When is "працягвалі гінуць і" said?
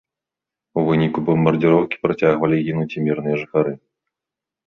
2.07-3.05